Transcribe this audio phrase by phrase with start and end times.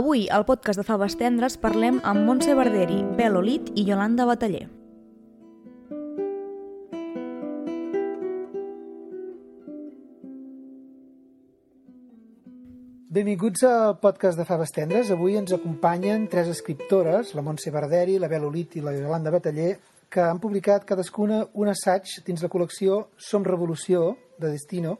[0.00, 4.62] Avui, al podcast de Faves Tendres, parlem amb Montse Barderi, Bel Olit i Yolanda Bataller.
[13.12, 15.10] Benvinguts al podcast de Faves Tendres.
[15.12, 19.74] Avui ens acompanyen tres escriptores, la Montse Barderi, la Bel Olit i la Yolanda Bataller,
[20.08, 24.96] que han publicat cadascuna un assaig dins la col·lecció Som Revolució, de Destino,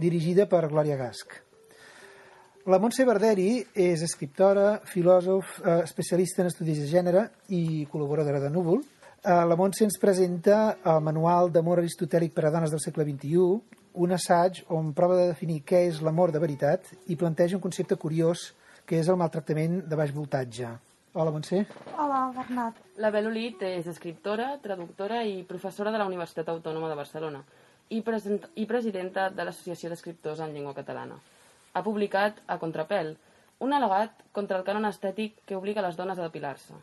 [0.00, 1.42] dirigida per Glòria Gasc.
[2.68, 8.50] La Montse Barderi és escriptora, filòsof, eh, especialista en estudis de gènere i col·laboradora de
[8.52, 8.82] Núvol.
[9.24, 13.62] Eh, la Montse ens presenta el Manual d'Amor Aristotèlic per a Dones del segle XXI,
[13.94, 17.96] un assaig on prova de definir què és l'amor de veritat i planteja un concepte
[17.96, 18.52] curiós
[18.84, 20.68] que és el maltractament de baix voltatge.
[21.14, 21.64] Hola, Montse.
[21.96, 22.76] Hola, Bernat.
[22.98, 27.42] La Bel Olit és escriptora, traductora i professora de la Universitat Autònoma de Barcelona
[27.88, 28.04] i,
[28.54, 31.16] i presidenta de l'Associació d'Escriptors en Llengua Catalana.
[31.72, 33.12] Ha publicat A Contrapel,
[33.62, 36.78] un al·legat contra el cànon estètic que obliga les dones a depilar-se.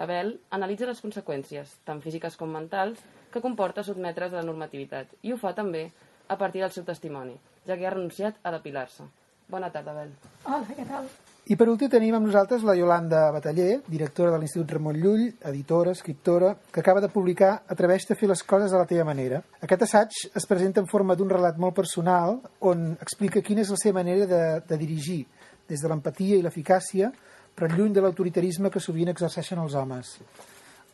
[0.00, 5.12] La Bel analitza les conseqüències, tant físiques com mentals, que comporta sotmetre's a la normativitat
[5.22, 5.84] i ho fa també
[6.28, 7.36] a partir del seu testimoni,
[7.68, 9.06] ja que ha renunciat a depilar-se.
[9.52, 10.16] Bona tarda, Bel.
[10.44, 11.08] Hola, què tal?
[11.50, 15.90] I per últim tenim amb nosaltres la Yolanda Bataller, directora de l'Institut Ramon Llull, editora,
[15.90, 19.40] escriptora, que acaba de publicar Atreveix-te a fer les coses a la teva manera.
[19.58, 22.38] Aquest assaig es presenta en forma d'un relat molt personal
[22.70, 25.24] on explica quina és la seva manera de, de dirigir,
[25.66, 27.10] des de l'empatia i l'eficàcia,
[27.58, 30.14] però lluny de l'autoritarisme que sovint exerceixen els homes.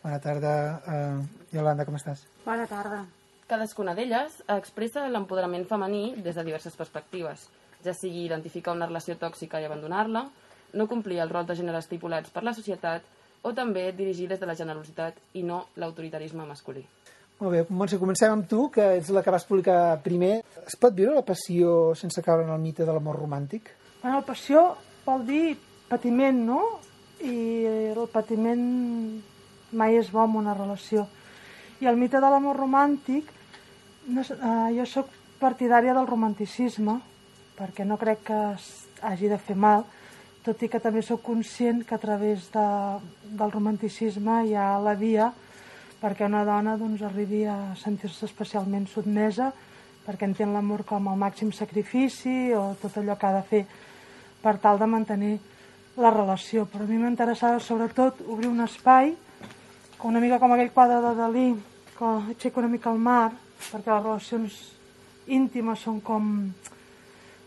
[0.01, 2.25] Bona tarda, eh, Yolanda, com estàs?
[2.49, 3.05] Bona tarda.
[3.53, 7.51] Cadascuna d'elles expressa l'empoderament femení des de diverses perspectives,
[7.85, 10.25] ja sigui identificar una relació tòxica i abandonar-la,
[10.75, 13.05] no complir els rols de gènere estipulats per la societat
[13.43, 16.85] o també dirigir des de la generositat i no l'autoritarisme masculí.
[17.39, 20.41] Molt bé, Montse, comencem amb tu, que ets la que vas publicar primer.
[20.67, 23.71] Es pot viure la passió sense caure en el mite de l'amor romàntic?
[24.03, 24.65] Bueno, la passió
[25.05, 25.55] vol dir
[25.89, 26.63] patiment, no?
[27.23, 27.37] I
[27.95, 28.65] el patiment
[29.79, 31.07] mai és bo en una relació.
[31.79, 33.31] I el mite de l'amor romàntic,
[34.11, 36.99] no, eh, jo sóc partidària del romanticisme,
[37.59, 38.41] perquè no crec que
[39.03, 39.85] hagi de fer mal,
[40.47, 42.67] tot i que també sóc conscient que a través de,
[43.37, 45.33] del romanticisme hi ha la via
[45.99, 49.51] perquè una dona doncs, arribi a sentir-se especialment sotmesa,
[50.07, 53.65] perquè entén l'amor com el màxim sacrifici o tot allò que ha de fer
[54.43, 55.35] per tal de mantenir
[55.99, 56.69] la relació.
[56.71, 59.13] Però a mi m'interessava sobretot obrir un espai,
[60.07, 61.49] una mica com aquell quadre de Dalí,
[61.99, 64.59] que aixeca una mica el mar, perquè les relacions
[65.27, 66.31] íntimes són com,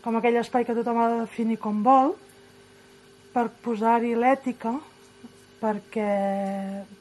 [0.02, 2.16] com aquell espai que tothom ha de definir com vol,
[3.32, 4.74] per posar-hi l'ètica,
[5.62, 6.08] perquè,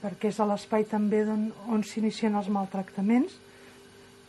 [0.03, 3.40] perquè és a l'espai també on, on s'inicien els maltractaments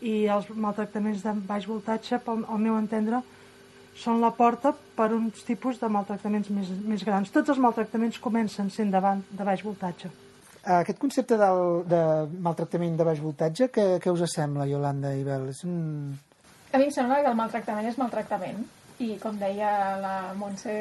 [0.03, 3.21] i els maltractaments de baix voltatge, pel, al meu entendre,
[3.95, 7.31] són la porta per uns tipus de maltractaments més, més grans.
[7.31, 10.11] Tots els maltractaments comencen sent davant de baix voltatge.
[10.63, 12.03] Aquest concepte del, de
[12.43, 15.49] maltractament de baix voltatge, què, què us sembla, Yolanda i Bel?
[15.53, 16.15] És un...
[16.73, 18.63] A mi em sembla que el maltractament és maltractament
[19.03, 20.75] i com deia la Montse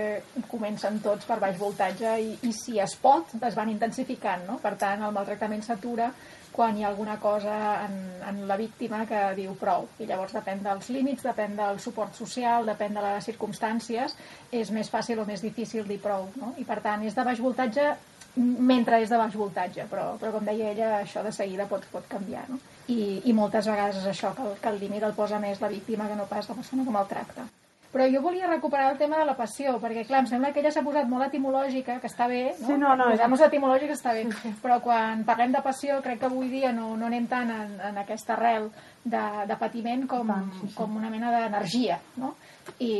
[0.51, 4.57] comencen tots per baix voltatge i, i si es pot es van intensificant no?
[4.63, 6.11] per tant el maltractament s'atura
[6.51, 7.95] quan hi ha alguna cosa en,
[8.27, 12.67] en la víctima que diu prou i llavors depèn dels límits, depèn del suport social
[12.67, 14.15] depèn de les circumstàncies
[14.51, 16.53] és més fàcil o més difícil dir prou no?
[16.57, 17.93] i per tant és de baix voltatge
[18.37, 22.07] mentre és de baix voltatge però, però com deia ella això de seguida pot, pot
[22.11, 22.59] canviar no?
[22.91, 25.71] I, i moltes vegades és això que el, que el límit el posa més la
[25.71, 27.47] víctima que no pas la persona que maltracta
[27.91, 30.71] però jo volia recuperar el tema de la passió, perquè, clar, em sembla que ella
[30.71, 32.69] s'ha posat molt etimològica, que està bé, no?
[32.69, 34.53] Sí, no, no, Posar-nos etimològica està bé, sí, sí.
[34.63, 37.99] però quan parlem de passió crec que avui dia no, no anem tant en, en
[37.99, 38.69] aquesta arrel
[39.03, 40.73] de, de patiment com, sí, sí.
[40.77, 42.33] com una mena d'energia, no?
[42.79, 42.91] I,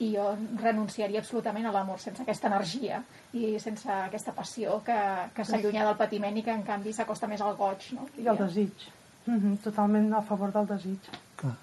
[0.00, 3.04] I jo renunciaria absolutament a l'amor sense aquesta energia
[3.36, 4.98] i sense aquesta passió que,
[5.36, 8.10] que s'allunya del patiment i que en canvi s'acosta més al goig, no?
[8.18, 8.90] I el desig.
[9.26, 11.10] Mm -hmm, totalment a favor del desig.
[11.36, 11.56] Clar.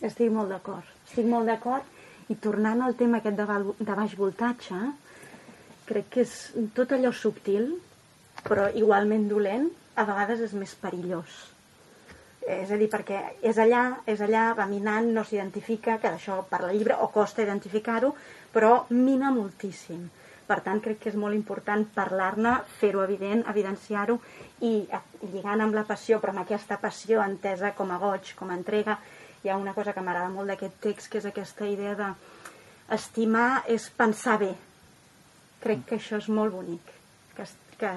[0.00, 0.84] Estic molt d'acord.
[1.06, 1.84] Estic molt d'acord
[2.28, 4.76] i tornant al tema aquest de, val, de baix voltatge,
[5.84, 7.74] crec que és tot allò subtil,
[8.44, 11.54] però igualment dolent, a vegades és més perillós.
[12.44, 16.72] És a dir, perquè és allà, és allà, va minant, no s'identifica, que d'això parla
[16.72, 18.12] el llibre, o costa identificar-ho,
[18.52, 20.10] però mina moltíssim.
[20.44, 24.18] Per tant, crec que és molt important parlar-ne, fer-ho evident, evidenciar-ho
[24.68, 24.72] i
[25.32, 28.98] lligant amb la passió, però amb aquesta passió entesa com a goig, com a entrega,
[29.44, 32.10] hi ha una cosa que m'agrada molt d'aquest text, que és aquesta idea de
[32.96, 34.52] estimar és pensar bé.
[35.64, 36.92] Crec que això és molt bonic.
[37.36, 37.48] Que,
[37.80, 37.96] que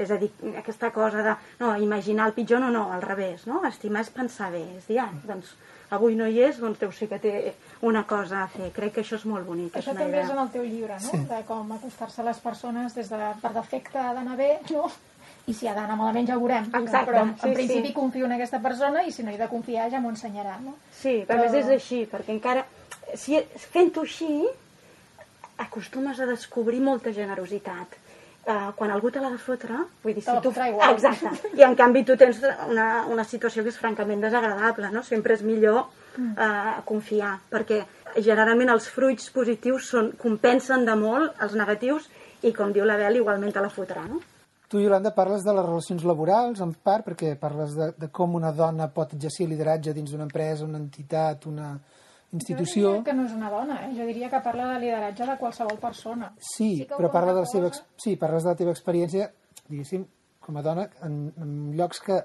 [0.00, 3.58] És a dir, aquesta cosa de no, imaginar el pitjor, no, no, al revés, no?
[3.68, 5.50] Estimar és pensar bé, és dir, ah, doncs
[5.90, 8.70] avui no hi és, doncs deu ser que té una cosa a fer.
[8.72, 9.74] Crec que això és molt bonic.
[9.76, 10.24] Això és una també idea.
[10.26, 11.10] és en el teu llibre, no?
[11.10, 11.18] Sí.
[11.30, 14.90] De com acostar-se a les persones des de, per defecte ha d'anar bé, no?
[15.46, 16.68] I si ha d'anar malament ja ho veurem.
[16.68, 17.94] Exacte, Però en, sí, en principi sí.
[17.94, 20.76] confio en aquesta persona i si no he de confiar ja m'ho ensenyarà, no?
[20.92, 22.66] Sí, a Però- més és així, perquè encara...
[23.18, 23.40] Si,
[23.72, 24.44] fent-ho així,
[25.58, 27.96] acostumes a descobrir molta generositat.
[28.50, 30.50] Uh, quan algú te l'ha de fotre, vull dir, la tu...
[30.50, 30.94] igual.
[30.96, 31.52] Exacte.
[31.54, 35.04] I en canvi tu tens una, una situació que és francament desagradable, no?
[35.06, 37.84] Sempre és millor uh, confiar, perquè
[38.16, 42.08] generalment els fruits positius són, compensen de molt els negatius
[42.42, 44.18] i, com diu la Bel, igualment te la fotrà, no?
[44.70, 48.52] Tu, Yolanda, parles de les relacions laborals, en part, perquè parles de, de com una
[48.54, 51.72] dona pot exercir lideratge dins d'una empresa, una entitat, una
[52.32, 52.82] institució...
[52.82, 53.90] Jo diria que no és una dona, eh?
[53.96, 56.32] Jo diria que parla de lideratge de qualsevol persona.
[56.38, 59.30] Sí, Sí però parla de la seva, cosa- sí, parles de la teva experiència,
[59.68, 60.06] diguéssim,
[60.40, 62.16] com a dona, en, en llocs que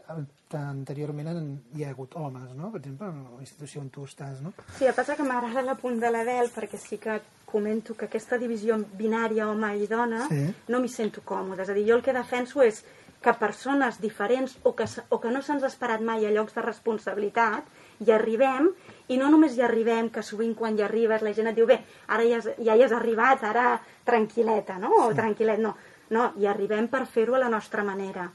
[0.56, 2.70] anteriorment en, hi ha hagut homes, no?
[2.72, 4.54] Per exemple, en la institució on tu estàs, no?
[4.78, 7.20] Sí, el que passa que m'agrada l'apunt de l'Adel perquè sí que
[7.50, 10.46] comento que aquesta divisió binària home i dona Sí.
[10.70, 11.64] no m'hi sento còmoda.
[11.64, 12.84] És a dir, jo el que defenso és
[13.22, 16.62] que persones diferents o que, o que no se'ns ha esperat mai a llocs de
[16.62, 17.66] responsabilitat
[18.06, 18.70] hi arribem
[19.08, 21.80] i no només hi arribem, que sovint quan hi arribes la gent et diu, bé,
[22.08, 23.66] ara ja, ja hi has arribat, ara
[24.08, 24.94] tranquil·leta, no?
[25.06, 25.76] O tranquil·let, no.
[26.14, 28.30] No, hi arribem per fer-ho a la nostra manera.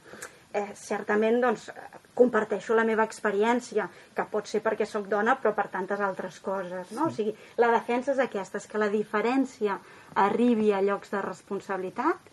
[0.51, 1.69] Eh, certament, doncs,
[2.15, 6.91] comparteixo la meva experiència, que pot ser perquè sóc dona, però per tantes altres coses,
[6.97, 7.07] no?
[7.07, 7.31] O sigui,
[7.63, 9.79] la defensa és aquesta, és que la diferència
[10.25, 12.31] arribi a llocs de responsabilitat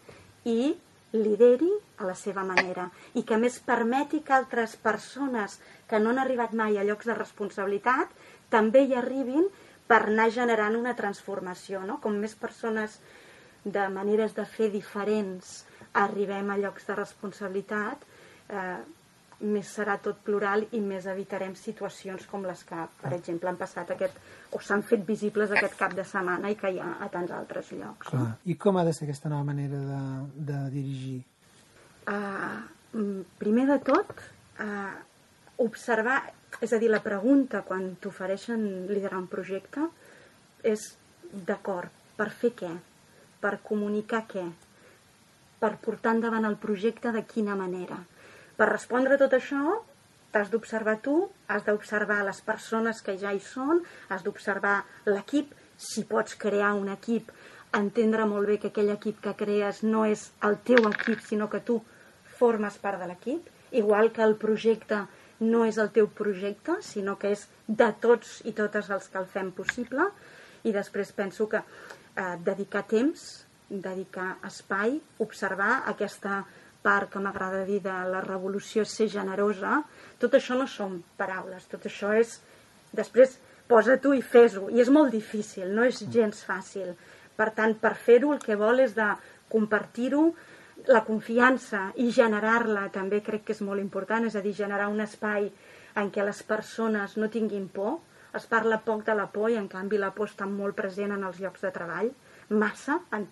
[0.50, 0.74] i
[1.12, 5.56] lideri a la seva manera i que més permeti que altres persones
[5.88, 8.12] que no han arribat mai a llocs de responsabilitat
[8.52, 9.48] també hi arribin
[9.88, 11.96] per anar generant una transformació, no?
[12.04, 12.98] Com més persones
[13.64, 15.62] de maneres de fer diferents
[15.98, 18.04] arribem a llocs de responsabilitat,
[18.48, 18.78] eh,
[19.40, 23.92] més serà tot plural i més evitarem situacions com les que, per exemple, han passat
[23.94, 24.16] aquest,
[24.52, 27.70] o s'han fet visibles aquest cap de setmana i que hi ha a tants altres
[27.72, 28.10] llocs.
[28.10, 28.32] Clar.
[28.44, 30.00] I com ha de ser aquesta nova manera de,
[30.50, 31.20] de dirigir?
[32.08, 34.10] Uh, primer de tot,
[34.64, 34.96] uh,
[35.58, 36.22] observar,
[36.62, 39.88] és a dir, la pregunta quan t'ofereixen liderar un projecte
[40.66, 40.84] és,
[41.32, 42.70] d'acord, per fer què?
[43.42, 44.46] Per comunicar què?
[45.58, 47.98] Per portar endavant el projecte de quina manera?
[48.58, 49.76] Per respondre a tot això,
[50.32, 51.16] t'has d'observar tu,
[51.50, 56.90] has d'observar les persones que ja hi són, has d'observar l'equip, si pots crear un
[56.94, 57.30] equip,
[57.78, 61.60] entendre molt bé que aquell equip que crees no és el teu equip, sinó que
[61.60, 61.78] tu
[62.38, 63.46] formes part de l'equip,
[63.82, 65.04] igual que el projecte
[65.40, 69.28] no és el teu projecte, sinó que és de tots i totes els que el
[69.30, 70.08] fem possible,
[70.66, 73.26] i després penso que eh, dedicar temps,
[73.68, 76.42] dedicar espai, observar aquesta
[76.82, 79.82] part que m'agrada dir de la revolució ser generosa,
[80.18, 82.38] tot això no són paraules, tot això és...
[82.88, 83.34] Després
[83.68, 86.94] posa tu i fes-ho, i és molt difícil, no és gens fàcil.
[87.36, 89.08] Per tant, per fer-ho el que vol és de
[89.52, 90.30] compartir-ho,
[90.88, 95.02] la confiança i generar-la també crec que és molt important, és a dir, generar un
[95.04, 95.50] espai
[96.00, 97.98] en què les persones no tinguin por,
[98.36, 101.24] es parla poc de la por i en canvi la por està molt present en
[101.28, 102.10] els llocs de treball,
[102.48, 103.26] massa, en,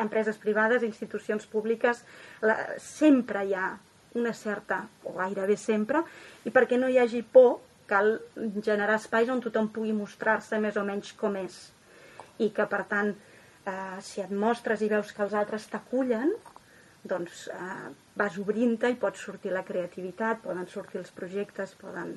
[0.00, 2.00] empreses privades, institucions públiques,
[2.44, 3.74] la, sempre hi ha
[4.14, 6.04] una certa, o gairebé sempre,
[6.44, 10.84] i perquè no hi hagi por cal generar espais on tothom pugui mostrar-se més o
[10.86, 11.58] menys com és.
[12.40, 13.12] I que, per tant,
[13.68, 16.32] eh, si et mostres i veus que els altres t'acullen,
[17.04, 22.16] doncs eh, vas obrint-te i pot sortir la creativitat, poden sortir els projectes, poden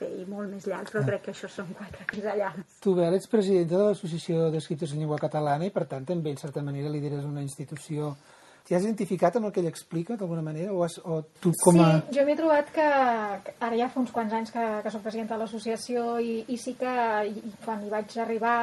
[0.00, 2.78] fer i molt més llargs, però crec que això són quatre pinzellades.
[2.82, 6.40] Tu, Bel, ets presidenta de l'Associació d'Escriptors en Llengua Catalana i, per tant, també, en
[6.40, 8.14] certa manera, lideres una institució.
[8.62, 10.70] T'hi has identificat amb el que ell explica, d'alguna manera?
[10.70, 11.88] O, has, o tu com a...
[12.06, 15.34] Sí, jo m'he trobat que, ara ja fa uns quants anys que, que soc presidenta
[15.34, 16.94] de l'associació i, i sí que
[17.26, 18.54] i, quan hi vaig arribar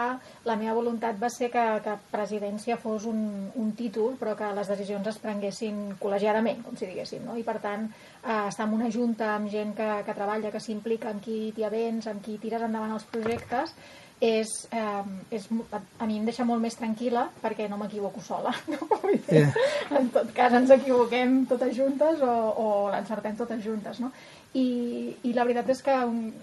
[0.47, 3.21] la meva voluntat va ser que, que presidència fos un,
[3.59, 7.35] un títol però que les decisions es prenguessin col·legiadament, com si diguéssim, no?
[7.35, 11.11] i per tant eh, estar en una junta amb gent que, que treballa, que s'implica,
[11.11, 13.75] amb qui t'hi avens, amb qui tires endavant els projectes
[14.19, 18.53] és, eh, és, a mi em deixa molt més tranquil·la perquè no m'equivoco sola.
[18.69, 18.87] No?
[19.29, 19.53] Yeah.
[19.97, 22.29] En tot cas ens equivoquem totes juntes o,
[22.61, 23.99] o l'encertem totes juntes.
[24.03, 24.11] No?
[24.53, 25.95] I, I la veritat és que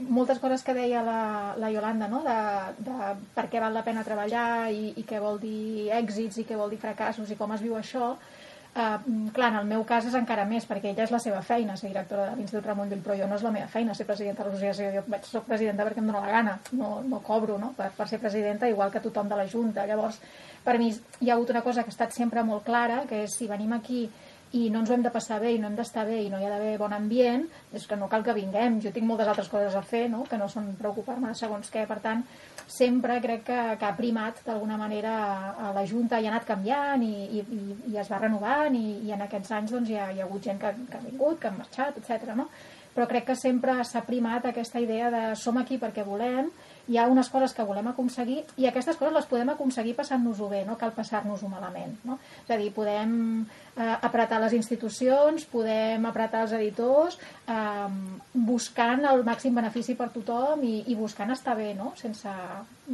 [0.08, 1.20] moltes coses que deia la,
[1.58, 2.22] la Yolanda, no?
[2.26, 2.36] de,
[2.86, 6.58] de per què val la pena treballar i, i què vol dir èxits i què
[6.58, 8.14] vol dir fracassos i com es viu això,
[8.76, 11.78] Uh, clar, en el meu cas és encara més, perquè ella és la seva feina,
[11.80, 14.44] ser directora de l'Institut Ramon Llull, però jo no és la meva feina ser presidenta
[14.44, 14.90] de l'associació.
[14.92, 17.70] Jo vaig, soc presidenta perquè em dóna la gana, no, no cobro no?
[17.78, 19.86] Per, per ser presidenta, igual que tothom de la Junta.
[19.88, 20.20] Llavors,
[20.66, 23.38] per mi hi ha hagut una cosa que ha estat sempre molt clara, que és
[23.40, 24.04] si venim aquí
[24.52, 26.38] i no ens ho hem de passar bé i no hem d'estar bé i no
[26.38, 28.78] hi ha d'haver bon ambient, és que no cal que vinguem.
[28.84, 30.24] Jo tinc moltes altres coses a fer, no?
[30.28, 31.88] que no són preocupar-me segons què.
[31.88, 32.22] Per tant,
[32.66, 35.12] sempre crec que, que ha primat d'alguna manera
[35.68, 37.44] a la Junta i ha anat canviant i, i,
[37.92, 40.48] i, es va renovant i, i en aquests anys doncs, hi, ha, hi ha hagut
[40.48, 42.34] gent que, que ha vingut, que ha marxat, etc.
[42.38, 42.48] No?
[42.96, 46.50] Però crec que sempre s'ha primat aquesta idea de som aquí perquè volem
[46.88, 50.62] hi ha unes coses que volem aconseguir i aquestes coses les podem aconseguir passant-nos-ho bé,
[50.66, 51.96] no cal passar-nos-ho malament.
[52.06, 52.18] No?
[52.44, 57.18] És a dir, podem eh, apretar les institucions, podem apretar els editors,
[57.50, 57.88] eh,
[58.34, 61.92] buscant el màxim benefici per tothom i, i buscant estar bé, no?
[61.98, 62.32] sense,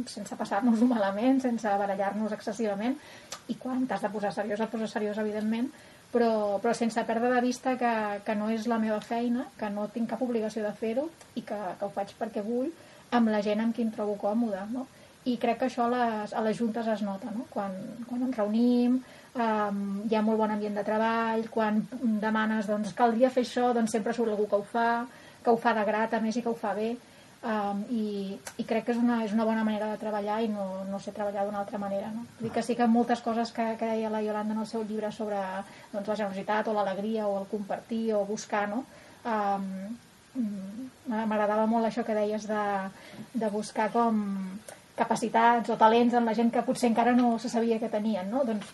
[0.09, 2.97] sense passar-nos-ho malament, sense barallar-nos excessivament
[3.51, 5.69] i quan t'has de posar seriós, et posar seriós, evidentment,
[6.13, 7.93] però, però sense perdre de vista que,
[8.25, 11.59] que no és la meva feina, que no tinc cap obligació de fer-ho i que,
[11.79, 12.71] que ho faig perquè vull
[13.13, 14.87] amb la gent amb qui em trobo còmode, no?
[15.29, 17.45] I crec que això a les, a les juntes es nota, no?
[17.53, 17.75] Quan,
[18.09, 18.99] quan ens reunim,
[19.39, 19.79] um,
[20.09, 21.79] hi ha molt bon ambient de treball, quan
[22.21, 25.05] demanes, doncs, caldria fer això, doncs sempre surt algú que ho fa,
[25.43, 26.91] que ho fa de grat, a més, i que ho fa bé,
[27.43, 28.05] um, i,
[28.59, 31.15] i crec que és una, és una bona manera de treballar i no, no sé
[31.15, 32.11] treballar d'una altra manera.
[32.13, 32.27] No?
[32.37, 34.83] Vull dir que sí que moltes coses que, que deia la Yolanda en el seu
[34.87, 35.39] llibre sobre
[35.93, 38.83] doncs, la generositat o l'alegria o el compartir o buscar, no?
[39.23, 39.95] Um,
[40.35, 42.63] m'agradava molt això que deies de,
[43.33, 44.23] de buscar com
[44.97, 48.43] capacitats o talents en la gent que potser encara no se sabia que tenien, no?
[48.45, 48.69] Doncs,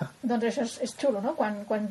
[0.00, 0.08] ah.
[0.22, 1.34] doncs això és, és xulo, no?
[1.36, 1.88] Quan, quan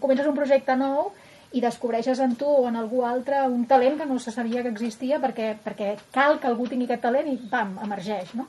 [0.00, 1.12] comences un projecte nou
[1.52, 4.72] i descobreixes en tu o en algú altre un talent que no se sabia que
[4.72, 8.48] existia perquè, perquè cal que algú tingui aquest talent i pam, emergeix, no?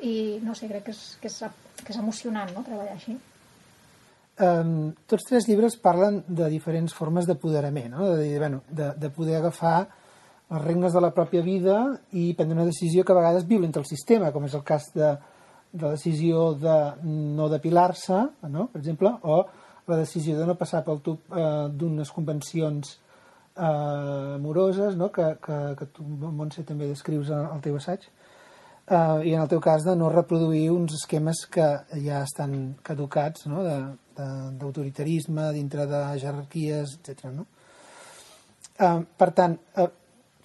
[0.00, 1.40] I no sé, crec que és, que és,
[1.82, 3.16] que és emocionant, no?, treballar així.
[4.36, 8.10] Um, tots tres llibres parlen de diferents formes d'apoderament, no?
[8.18, 9.88] de, bueno, de, de poder agafar
[10.50, 11.78] les regnes de la pròpia vida
[12.12, 15.14] i prendre una decisió que a vegades violenta el sistema, com és el cas de,
[15.72, 16.76] de la decisió de
[17.08, 18.20] no depilar-se,
[18.52, 18.68] no?
[18.68, 19.40] per exemple, o
[19.88, 22.92] la decisió de no passar pel tub eh, d'unes convencions
[23.56, 25.08] eh, amoroses, no?
[25.16, 29.64] que, que, que tu, Montse, també descrius al teu assaig, eh, i en el teu
[29.64, 31.72] cas de no reproduir uns esquemes que
[32.04, 33.64] ja estan caducats, no?
[33.64, 33.78] de,
[34.16, 37.30] d'autoritarisme dintre de jerarquies, etc.
[37.34, 37.46] No?
[38.76, 39.88] Uh, per tant, uh,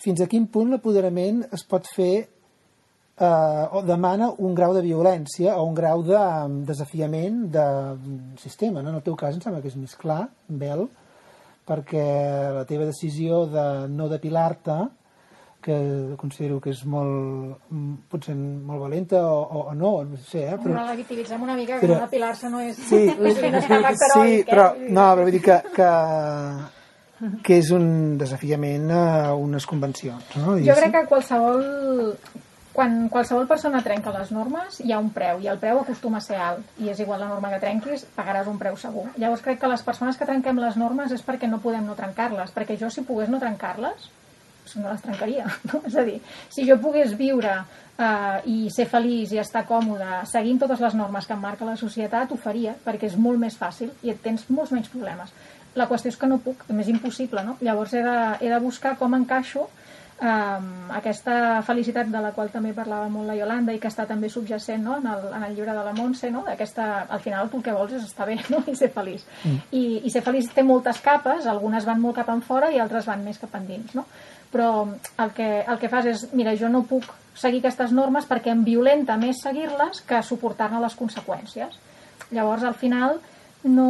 [0.01, 5.57] fins a quin punt l'apoderament es pot fer uh, o demana un grau de violència
[5.57, 7.67] o un grau de um, desafiament de
[8.41, 8.81] sistema.
[8.81, 8.89] No?
[8.89, 10.87] En el teu cas em sembla que és més clar, Bel,
[11.67, 12.07] perquè
[12.55, 14.79] la teva decisió de no depilar-te
[15.61, 15.77] que
[16.17, 17.61] considero que és molt,
[18.11, 20.57] potser molt valenta o, o no, no sé, eh?
[20.57, 20.75] Però...
[20.75, 22.01] Relativitzem una mica que però...
[22.05, 22.77] depilar-se no és...
[22.77, 23.01] Sí,
[24.15, 25.89] sí, però, no, però vull dir que, que,
[27.45, 27.89] que és un
[28.21, 29.03] desafiament a
[29.37, 30.57] unes convencions, no?
[30.65, 31.61] Jo crec que qualsevol
[32.71, 36.23] quan qualsevol persona trenca les normes hi ha un preu i el preu acostuma a
[36.23, 39.59] ser alt i és igual la norma que trenquis, pagaràs un preu segur llavors crec
[39.59, 42.89] que les persones que trenquem les normes és perquè no podem no trencar-les perquè jo
[42.89, 44.07] si pogués no trencar-les
[44.79, 45.47] no les trencaria.
[45.71, 45.81] No?
[45.87, 46.19] És a dir,
[46.51, 51.27] si jo pogués viure eh, i ser feliç i estar còmode seguint totes les normes
[51.27, 54.47] que em marca la societat, ho faria, perquè és molt més fàcil i et tens
[54.49, 55.33] molts menys problemes.
[55.75, 57.55] La qüestió és que no puc, és impossible, no?
[57.63, 59.69] Llavors he de, he de buscar com encaixo
[60.21, 64.29] um, aquesta felicitat de la qual també parlava molt la Yolanda i que està també
[64.29, 64.97] subjacent no?
[65.01, 66.43] en, el, en el llibre de la Montse, no?
[66.47, 68.61] aquesta, al final tu el que vols és estar bé no?
[68.67, 69.25] i ser feliç.
[69.43, 69.57] Mm.
[69.71, 73.25] I, I ser feliç té moltes capes, algunes van molt cap enfora i altres van
[73.25, 73.95] més cap endins.
[73.97, 74.05] No?
[74.51, 74.71] Però
[75.23, 78.63] el que, el que fas és, mira, jo no puc seguir aquestes normes perquè em
[78.67, 81.77] violenta més seguir-les que suportar-ne les conseqüències.
[82.31, 83.19] Llavors, al final,
[83.63, 83.87] no,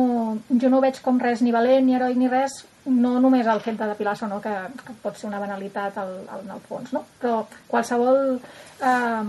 [0.50, 3.78] jo no veig com res ni valent, ni heroic, ni res, no només el fet
[3.78, 4.54] de depilar-se, no, que,
[4.86, 7.04] que pot ser una banalitat al, al, al fons, no?
[7.22, 9.26] però qualsevol eh,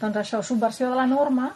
[0.00, 1.50] doncs això, subversió de la norma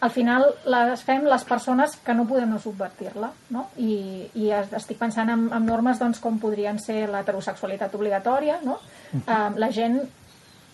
[0.00, 3.66] al final les fem les persones que no podem no subvertir-la, no?
[3.76, 8.78] I, i estic pensant en, en normes doncs, com podrien ser l'heterosexualitat obligatòria, no?
[9.20, 9.98] Uh, la gent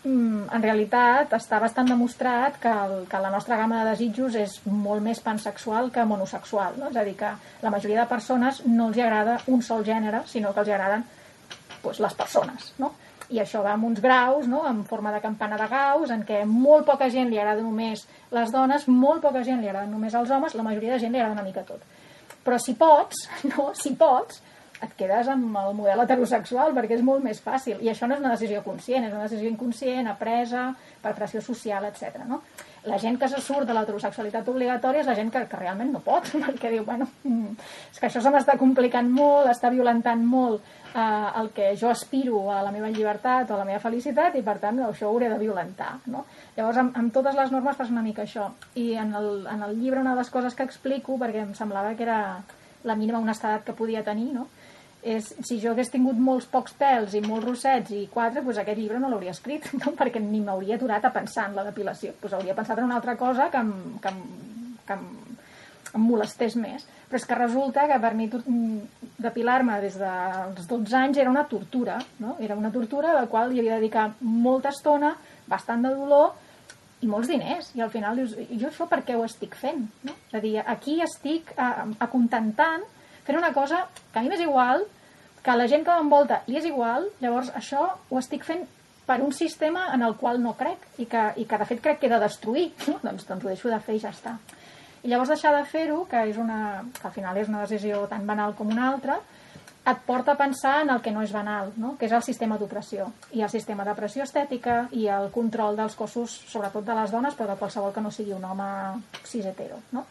[0.06, 4.60] mm, en realitat està bastant demostrat que, el, que la nostra gamma de desitjos és
[4.66, 6.92] molt més pansexual que monosexual, no?
[6.94, 7.32] és a dir, que
[7.64, 11.02] la majoria de persones no els agrada un sol gènere, sinó que els agraden
[11.82, 12.94] doncs, les persones, no?
[13.34, 14.62] I això va amb uns graus, no?
[14.68, 18.52] en forma de campana de Gauss, en què molt poca gent li agrada només les
[18.54, 21.38] dones, molt poca gent li agrada només els homes, la majoria de gent li agrada
[21.40, 21.82] una mica tot.
[22.46, 23.72] Però si pots, no?
[23.74, 24.42] si pots,
[24.84, 27.80] et quedes amb el model heterosexual perquè és molt més fàcil.
[27.80, 30.68] I això no és una decisió conscient, és una decisió inconscient, apresa,
[31.02, 32.26] per pressió social, etc.
[32.28, 32.42] No?
[32.86, 36.02] La gent que se surt de l'heterosexualitat obligatòria és la gent que, que realment no
[36.04, 37.54] pot, perquè diu, bueno, mm,
[37.92, 40.62] és que això se m'està complicant molt, està violentant molt
[40.94, 44.44] eh, el que jo aspiro a la meva llibertat o a la meva felicitat i
[44.46, 46.24] per tant això ho hauré de violentar no?
[46.56, 49.76] llavors amb, amb totes les normes fas una mica això i en el, en el
[49.80, 52.20] llibre una de les coses que explico perquè em semblava que era
[52.86, 54.46] la mínima honestedat que podia tenir, no?
[55.06, 58.80] És, si jo hagués tingut molts pocs pèls i molts rossets i quatre, doncs aquest
[58.80, 59.94] llibre no l'hauria escrit, no?
[59.98, 62.16] perquè ni m'hauria aturat a pensar en la depilació.
[62.22, 63.72] Doncs hauria pensat en una altra cosa que em,
[64.02, 64.22] que em,
[64.86, 65.06] que em,
[65.94, 66.86] em molestés més.
[67.06, 68.26] Però és que resulta que per mi
[69.22, 72.34] depilar-me des dels 12 anys era una tortura, no?
[72.42, 75.14] Era una tortura a la qual hi havia de dedicar molta estona,
[75.46, 76.34] bastant de dolor,
[77.04, 79.84] i molts diners, i al final dius, jo això per què ho estic fent?
[80.08, 80.14] No?
[80.30, 82.82] És a dir, aquí estic acontentant
[83.26, 84.86] fent una cosa que a mi m'és igual,
[85.46, 88.64] que a la gent que m'envolta li és igual, llavors això ho estic fent
[89.06, 92.00] per un sistema en el qual no crec i que, i que de fet crec
[92.00, 92.98] que he de destruir, no?
[93.04, 94.34] doncs, doncs ho deixo de fer i ja està.
[95.06, 98.26] I llavors deixar de fer-ho, que, és una, que al final és una decisió tan
[98.26, 99.20] banal com una altra,
[99.86, 101.92] et porta a pensar en el que no és banal, no?
[101.94, 103.06] que és el sistema d'opressió.
[103.38, 107.38] I el sistema de pressió estètica i el control dels cossos, sobretot de les dones,
[107.38, 108.66] però de qualsevol que no sigui un home
[109.22, 109.78] cis hetero.
[109.94, 110.02] No?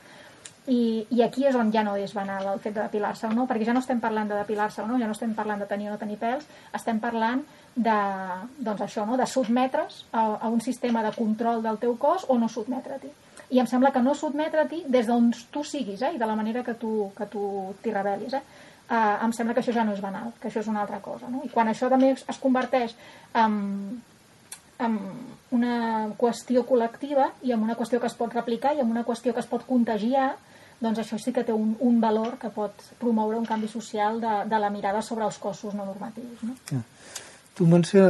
[0.67, 3.45] I, I aquí és on ja no és banal el fet de depilar-se o no,
[3.45, 5.91] perquè ja no estem parlant de depilar-se o no, ja no estem parlant de tenir
[5.91, 7.43] o no tenir pèls, estem parlant
[7.75, 7.97] de,
[8.57, 9.17] doncs això, no?
[9.19, 13.11] de sotmetre's a, a un sistema de control del teu cos o no sotmetre-t'hi.
[13.53, 16.15] I em sembla que no sotmetre-t'hi des d'on tu siguis eh?
[16.15, 17.43] i de la manera que tu que tu
[17.83, 18.33] t'hi revelis.
[18.33, 18.41] Eh?
[18.85, 21.29] Uh, em sembla que això ja no és banal, que això és una altra cosa.
[21.29, 21.43] No?
[21.45, 22.97] I quan això també es converteix
[23.37, 24.01] en,
[24.81, 24.97] en
[25.53, 25.77] una
[26.17, 29.43] qüestió col·lectiva i en una qüestió que es pot replicar i en una qüestió que
[29.43, 30.35] es pot contagiar,
[30.81, 34.33] doncs això sí que té un, un valor que pot promoure un canvi social de,
[34.51, 36.43] de la mirada sobre els cossos no normatius.
[36.43, 36.57] No?
[36.71, 36.81] Ja.
[37.55, 38.01] Tu, Montse...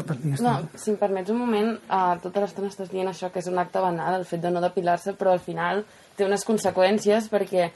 [0.42, 3.62] No, si em permets un moment, uh, tota l'estona estàs dient això, que és un
[3.62, 5.84] acte banal, el fet de no depilar-se, però al final
[6.18, 7.70] té unes conseqüències perquè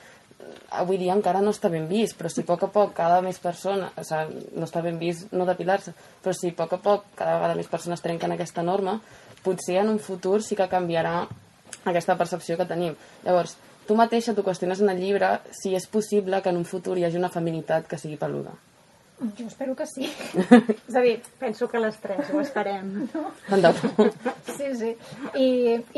[0.82, 3.38] avui dia encara no està ben vist, però si a poc a poc cada més
[3.44, 5.94] persona, o sigui, no està ben vist no depilar-se,
[6.24, 8.98] però si a poc a poc cada vegada més persones trenquen aquesta norma,
[9.44, 11.22] potser en un futur sí que canviarà
[11.86, 12.96] aquesta percepció que tenim.
[13.26, 13.58] Llavors,
[13.90, 17.08] tu mateixa t'ho qüestiones en el llibre si és possible que en un futur hi
[17.08, 18.54] hagi una feminitat que sigui peluda.
[19.20, 20.06] Jo espero que sí.
[20.88, 23.10] és a dir, penso que les tres ho estarem.
[23.12, 23.26] No?
[24.46, 24.92] sí, sí.
[25.36, 25.50] I,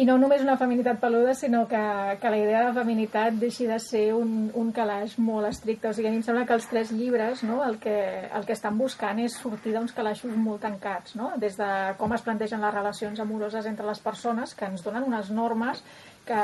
[0.01, 1.81] I no només una feminitat peluda, sinó que,
[2.21, 5.91] que la idea de feminitat deixi de ser un, un calaix molt estricte.
[5.91, 8.57] O sigui, a mi em sembla que els tres llibres no, el, que, el que
[8.57, 11.29] estan buscant és sortir d'uns calaixos molt tancats, no?
[11.43, 11.69] des de
[12.01, 15.85] com es plantegen les relacions amoroses entre les persones, que ens donen unes normes
[16.25, 16.41] que,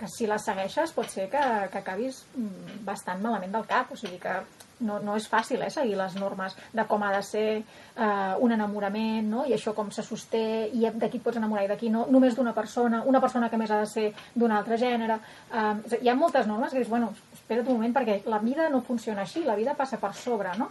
[0.00, 3.98] que si les segueixes pot ser que, que acabis mm, bastant malament del cap, o
[4.00, 4.40] sigui que
[4.80, 8.54] no, no és fàcil eh, seguir les normes de com ha de ser eh, un
[8.56, 9.44] enamorament, no?
[9.48, 12.54] i això com se sosté, i d'aquí et pots enamorar i d'aquí no, només d'una
[12.56, 15.20] persona, una persona que més ha de ser d'un altre gènere.
[15.52, 18.82] Eh, hi ha moltes normes que dius, bueno, espera't un moment perquè la vida no
[18.86, 20.70] funciona així, la vida passa per sobre, no?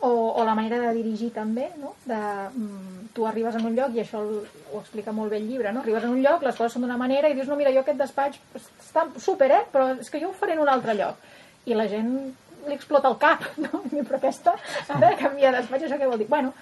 [0.00, 0.10] O,
[0.40, 1.94] o la manera de dirigir també, no?
[2.06, 5.48] de, mm, tu arribes en un lloc, i això el, ho explica molt bé el
[5.48, 5.82] llibre, no?
[5.84, 8.00] arribes en un lloc, les coses són d'una manera, i dius, no, mira, jo aquest
[8.00, 9.62] despatx està super, eh?
[9.72, 11.20] però és que jo ho faré en un altre lloc.
[11.68, 12.10] I la gent
[12.66, 13.84] li explota el cap, no?
[14.00, 14.56] però aquesta,
[14.88, 16.30] ara canvia de despatx, això què vol dir?
[16.32, 16.54] Bueno,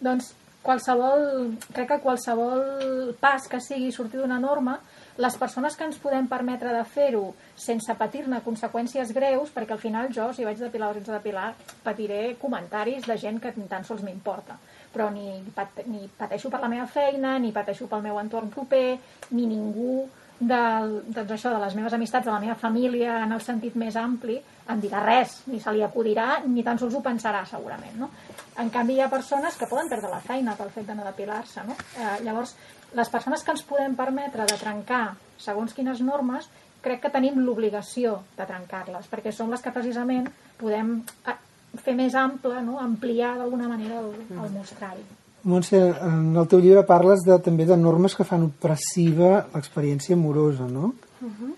[0.00, 4.78] doncs qualsevol, crec que qualsevol pas que sigui sortir d'una norma
[5.16, 10.10] les persones que ens podem permetre de fer-ho sense patir-ne conseqüències greus, perquè al final
[10.14, 11.52] jo, si vaig depilar o sense depilar,
[11.84, 14.58] patiré comentaris de gent que tan sols m'importa.
[14.94, 18.98] Però ni, pat ni pateixo per la meva feina, ni pateixo pel meu entorn proper,
[19.30, 20.04] ni ningú
[20.40, 23.96] del, doncs això, de les meves amistats, de la meva família, en el sentit més
[23.96, 27.96] ampli, em dirà res, ni se li acudirà, ni tan sols ho pensarà, segurament.
[28.00, 28.10] No?
[28.58, 31.64] En canvi, hi ha persones que poden perdre la feina pel fet de no depilar-se.
[31.68, 31.76] No?
[31.98, 32.56] Eh, llavors,
[32.94, 36.46] les persones que ens podem permetre de trencar segons quines normes,
[36.84, 40.28] crec que tenim l'obligació de trencar-les, perquè són les que precisament
[40.60, 41.36] podem eh,
[41.80, 42.78] fer més ample, no?
[42.82, 45.04] ampliar d'alguna manera el, el mostrari.
[45.44, 50.68] Montse, en el teu llibre parles de, també de normes que fan opressiva l'experiència amorosa,
[50.68, 50.94] no?
[51.20, 51.56] Uh -huh.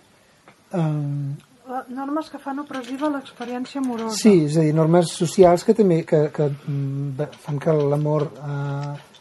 [0.81, 1.37] um...
[1.90, 4.16] Normes que fan opressiva l'experiència amorosa.
[4.16, 9.15] Sí, és a dir, normes socials que també que, que mm, fan que l'amor Eh,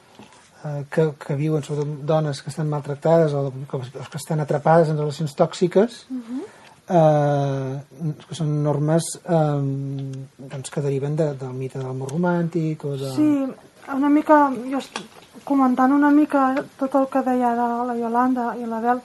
[0.89, 5.35] que, que viuen, sobretot dones que estan maltractades o que, que estan atrapades en relacions
[5.37, 6.43] tòxiques, uh -huh.
[6.89, 7.73] eh,
[8.27, 9.61] que són normes eh,
[10.37, 13.11] doncs, que deriven de, del mite de l'amor romàntic o de...
[13.13, 13.45] Sí,
[13.93, 14.79] una mica, jo
[15.43, 19.01] comentant una mica tot el que deia de la Yolanda i la Bel,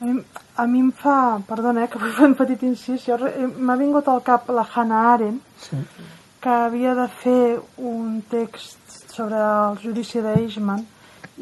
[0.00, 0.22] a mi,
[0.56, 3.06] a mi em fa, perdona, eh, que vull fer un petit incís,
[3.58, 5.76] m'ha vingut al cap la Hannah Arendt, sí.
[6.40, 8.79] que havia de fer un text
[9.20, 10.80] sobre el judici d'Eichmann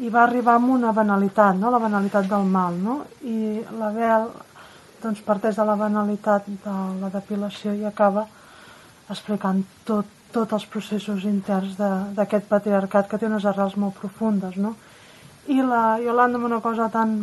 [0.03, 1.71] i va arribar amb una banalitat, no?
[1.71, 2.95] la banalitat del mal, no?
[3.23, 4.25] i la Bel
[4.99, 8.25] doncs, parteix de la banalitat de la depilació i acaba
[9.07, 14.57] explicant tot, tots els processos interns d'aquest patriarcat que té unes arrels molt profundes.
[14.59, 14.73] No?
[15.47, 17.21] I la Yolanda amb una cosa tan,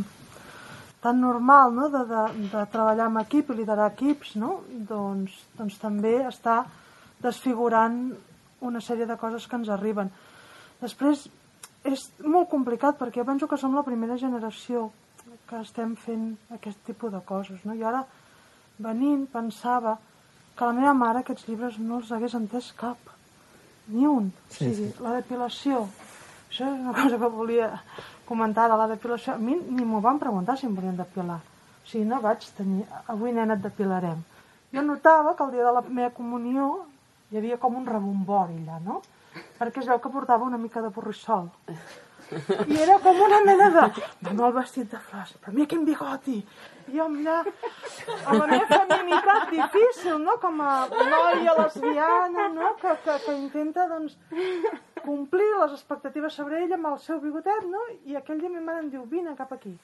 [1.05, 1.91] tan normal no?
[1.93, 2.23] de, de,
[2.55, 4.63] de treballar amb equip i liderar equips, no?
[4.89, 6.63] doncs, doncs també està
[7.21, 8.01] desfigurant
[8.65, 10.09] una sèrie de coses que ens arriben.
[10.81, 11.27] Després,
[11.87, 14.91] és molt complicat perquè jo penso que som la primera generació
[15.47, 17.63] que estem fent aquest tipus de coses.
[17.65, 17.75] No?
[17.75, 18.03] I ara,
[18.83, 19.97] venint, pensava
[20.57, 23.13] que la meva mare aquests llibres no els hagués entès cap.
[23.93, 24.33] Ni un.
[24.51, 25.03] Sí, o sigui, sí.
[25.05, 25.85] la depilació.
[26.51, 27.71] Això és una cosa que volia
[28.27, 29.35] comentar de la depilació.
[29.35, 31.39] A mi ni m'ho van preguntar si em volien depilar.
[31.39, 32.87] O sigui, no vaig tenir...
[33.07, 34.25] Avui, nena, et depilarem.
[34.75, 36.71] Jo notava que el dia de la meva comunió
[37.31, 39.03] hi havia com un rebombori allà, no?
[39.59, 41.51] Perquè es veu que portava una mica de borrissol.
[42.27, 43.83] I era com una mena de...
[44.31, 46.41] amb el vestit de flors, però mira quin bigoti!
[46.87, 50.35] I jo allà, amb la meva feminitat difícil, no?
[50.43, 52.73] Com a noia lesbiana, no?
[52.81, 54.17] Que, que, que intenta, doncs,
[55.05, 57.85] complir les expectatives sobre ella amb el seu bigotet, no?
[58.11, 59.77] I aquell dia mi mare em diu, vine cap aquí.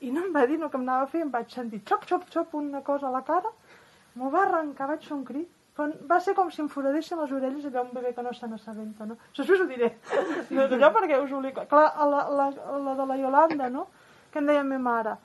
[0.00, 2.08] I no em va dir el que em anava a fer, em vaig sentir xop,
[2.08, 3.52] xop, xop, una cosa a la cara,
[4.16, 7.32] m'ho va arrencar, vaig fer un crit, però va ser com si em foradessin les
[7.36, 9.18] orelles allò un bebè que no se n'assabenta, no?
[9.28, 9.90] Això després ho diré.
[10.64, 11.58] Allò perquè us ho dic.
[11.68, 12.46] Clar, la, la,
[12.86, 13.86] la de la Yolanda, no?
[14.32, 15.16] Que em deia ma mare,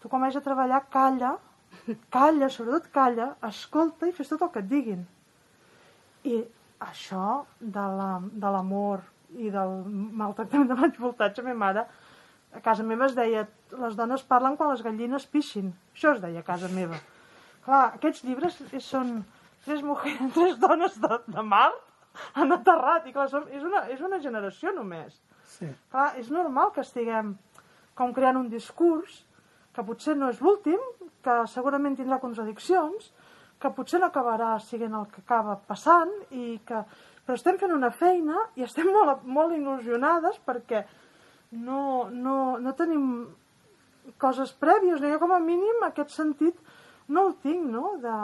[0.00, 1.32] tu quan vagis a treballar, calla,
[2.14, 5.02] calla, sobretot calla, escolta i fes tot el que et diguin.
[6.30, 6.38] I
[6.86, 7.88] això de
[8.54, 9.74] l'amor la, i del
[10.22, 11.84] maltractament de baix voltatge, ma mare,
[12.54, 13.44] a casa meva es deia
[13.78, 15.74] les dones parlen quan les gallines pixin.
[15.94, 16.98] Això es deia a casa meva.
[17.66, 19.20] Clar, aquests llibres són
[19.64, 21.86] tres, mujeres, tres dones de, de Mart
[22.34, 23.06] han aterrat.
[23.06, 25.18] I clar, som, és, una, és una generació només.
[25.56, 25.68] Sí.
[25.92, 27.34] Clar, és normal que estiguem
[27.98, 29.24] com creant un discurs
[29.74, 30.80] que potser no és l'últim,
[31.22, 33.10] que segurament tindrà contradiccions,
[33.60, 36.80] que potser no acabarà sent el que acaba passant, i que...
[37.26, 40.80] però estem fent una feina i estem molt, molt il·lusionades perquè
[41.52, 43.04] no, no, no tenim
[44.18, 45.10] coses prèvies, no?
[45.12, 46.56] jo com a mínim aquest sentit
[47.10, 47.96] no el tinc, no?
[48.02, 48.14] De,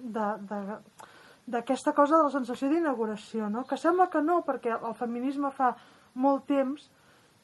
[0.00, 3.64] d'aquesta cosa de la sensació d'inauguració, no?
[3.64, 5.74] que sembla que no, perquè el feminisme fa
[6.14, 6.90] molt temps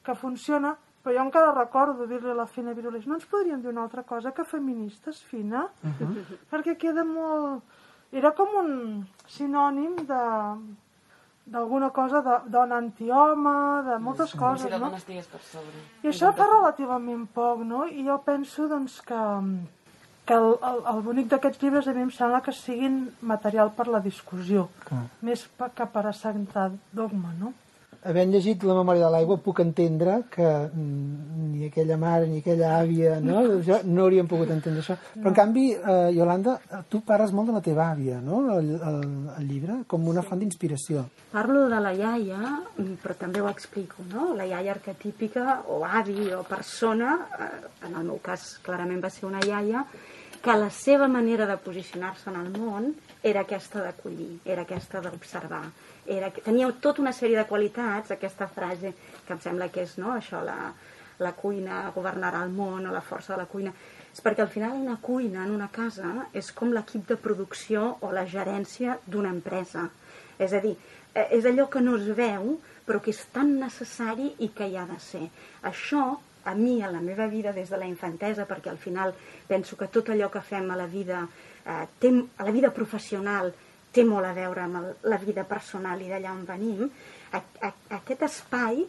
[0.03, 3.71] que funciona, però jo encara recordo dir-li a la Fina Virulés, no ens podríem dir
[3.71, 5.69] una altra cosa que feministes, Fina?
[5.83, 6.37] Uh -huh.
[6.51, 7.63] Perquè queda molt...
[8.11, 10.23] Era com un sinònim de
[11.47, 14.85] d'alguna cosa de dona antihome, de moltes sí, coses, si la no?
[14.85, 15.83] dona estigués per sobre.
[16.03, 17.85] I això fa relativament poc, no?
[17.87, 19.21] I jo penso, doncs, que
[20.27, 23.87] que el, el, el bonic d'aquests llibres a mi em sembla que siguin material per
[23.91, 25.05] la discussió, Clar.
[25.25, 27.53] més que per assentar dogma, no?
[28.07, 32.75] Havent llegit La memòria de l'aigua puc entendre que mm, ni aquella mare ni aquella
[32.77, 34.95] àvia no, jo no hauríem pogut entendre això.
[35.15, 35.31] Però no.
[35.31, 36.57] en canvi, eh, Yolanda,
[36.91, 38.99] tu parles molt de la teva àvia, no?, el, el,
[39.33, 40.29] el llibre, com una sí.
[40.29, 41.07] font d'inspiració.
[41.33, 42.53] Parlo de la iaia,
[43.03, 44.29] però també ho explico, no?
[44.37, 47.49] La iaia arquetípica, o avi, o persona, eh,
[47.89, 49.83] en el meu cas clarament va ser una iaia,
[50.41, 52.91] que la seva manera de posicionar-se en el món
[53.23, 55.63] era aquesta d'acollir, era aquesta d'observar.
[56.07, 58.93] Era, tenia tota una sèrie de qualitats, aquesta frase
[59.25, 60.71] que em sembla que és no, això, la,
[61.19, 63.73] la cuina governarà el món o la força de la cuina.
[64.13, 68.13] És perquè al final una cuina en una casa és com l'equip de producció o
[68.15, 69.89] la gerència d'una empresa.
[70.39, 70.75] És a dir,
[71.13, 74.77] eh, és allò que no es veu, però que és tan necessari i que hi
[74.77, 75.27] ha de ser.
[75.63, 76.17] Això
[76.47, 79.13] a mi, a la meva vida des de la infantesa, perquè al final
[79.47, 81.25] penso que tot allò que fem a la vida,
[81.65, 83.51] eh, té, a la vida professional
[83.91, 86.87] té molt a veure amb el, la vida personal i d'allà on venim,
[87.31, 88.85] a, a, aquest espai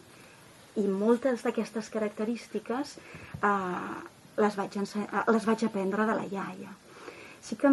[0.78, 2.94] i moltes d'aquestes característiques
[3.42, 3.96] eh,
[4.38, 6.76] les, vaig eh, les vaig aprendre de la iaia.
[7.42, 7.70] Sí que,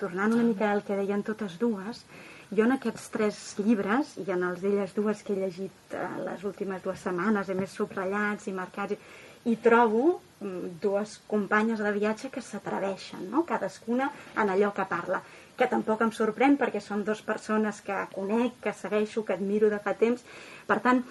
[0.00, 2.02] tornant una mica al que deien totes dues,
[2.50, 6.44] jo en aquests tres llibres, i en els d'elles dues que he llegit eh, les
[6.44, 8.98] últimes dues setmanes, he més subratllats i marcats,
[9.48, 13.46] i trobo mm, dues companyes de viatge que s'atreveixen, no?
[13.48, 15.22] cadascuna en allò que parla
[15.60, 19.80] que tampoc em sorprèn perquè són dues persones que conec, que segueixo, que admiro de
[19.84, 20.22] fa temps.
[20.66, 21.02] Per tant,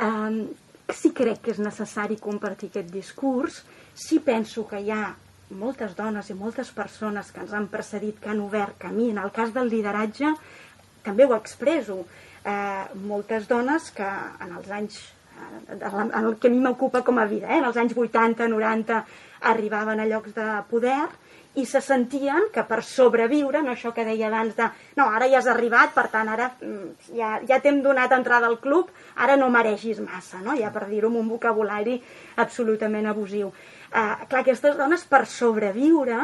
[0.00, 0.46] eh,
[0.88, 3.60] sí crec que és necessari compartir aquest discurs,
[3.94, 5.12] sí penso que hi ha
[5.50, 9.10] moltes dones i moltes persones que ens han precedit, que han obert camí.
[9.10, 10.32] En el cas del lideratge,
[11.04, 12.04] també ho expreso,
[12.44, 17.18] eh, moltes dones que en els anys eh, en el que a mi m'ocupa com
[17.18, 19.04] a vida, eh, en els anys 80, 90
[19.52, 21.02] arribaven a llocs de poder
[21.54, 24.66] i se sentien que per sobreviure, no això que deia abans de
[24.98, 28.58] no, ara ja has arribat, per tant ara mm, ja, ja t'hem donat entrada al
[28.62, 30.56] club, ara no mereixis massa, no?
[30.58, 32.00] ja per dir-ho amb un vocabulari
[32.42, 33.52] absolutament abusiu.
[33.94, 36.18] Eh, clar, aquestes dones per sobreviure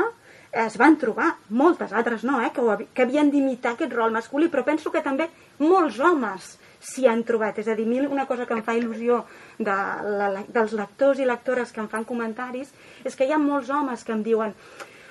[0.50, 4.48] es van trobar, moltes altres no, eh, que, ho, que havien d'imitar aquest rol masculí,
[4.50, 5.28] però penso que també
[5.62, 7.61] molts homes s'hi han trobat.
[7.62, 9.20] És a dir, a mi una cosa que em fa il·lusió
[9.59, 9.76] de
[10.18, 12.72] la, dels lectors i lectores que em fan comentaris
[13.04, 14.56] és que hi ha molts homes que em diuen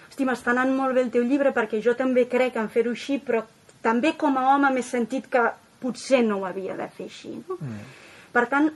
[0.10, 3.22] hosti, m'està anant molt bé el teu llibre perquè jo també crec en fer-ho així,
[3.24, 3.46] però
[3.86, 5.46] també com a home m'he sentit que
[5.80, 7.38] potser no ho havia de fer així.
[7.48, 7.56] No?
[7.62, 7.84] Mm.
[8.34, 8.68] Per tant,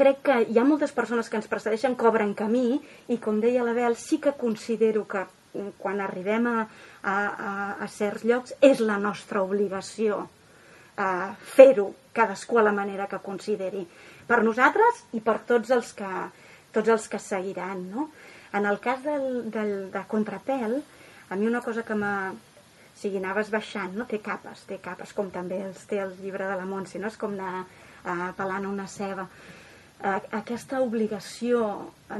[0.00, 3.64] crec que hi ha moltes persones que ens precedeixen que obren camí i, com deia
[3.66, 6.58] la Bel, sí que considero que mm, quan arribem a,
[7.02, 10.24] a, a, a certs llocs és la nostra obligació
[11.00, 11.10] a
[11.54, 13.84] fer-ho cadascú a la manera que consideri
[14.28, 16.10] per nosaltres i per tots els que,
[16.74, 18.10] tots els que seguiran no?
[18.52, 20.80] en el cas del, del, de contrapèl
[21.30, 24.04] a mi una cosa que m'ha o sigui, anaves baixant, no?
[24.04, 27.08] Té capes, té capes, com també els té el llibre de la Montse, no?
[27.08, 29.24] És com anar uh, pelant una ceba.
[30.00, 31.64] Aquesta obligació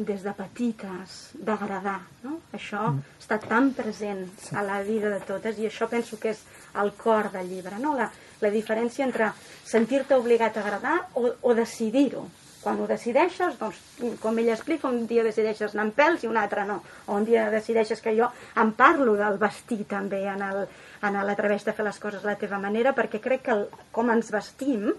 [0.05, 1.15] des de petites
[1.47, 2.35] d'agradar, no?
[2.53, 3.15] Això mm.
[3.23, 6.43] està tan present a la vida de totes i això penso que és
[6.83, 7.95] el cor del llibre, no?
[7.97, 8.11] La,
[8.45, 9.31] la diferència entre
[9.65, 12.27] sentir-te obligat a agradar o, o decidir-ho.
[12.61, 13.79] Quan ho decideixes, doncs,
[14.21, 16.83] com ella explica, un dia decideixes anar amb pèls i un altre no.
[17.07, 18.29] O un dia decideixes que jo
[18.61, 20.67] em parlo del vestir també en el,
[21.01, 23.65] en l'atreveix de fer les coses a la teva manera, perquè crec que el,
[23.97, 24.91] com ens vestim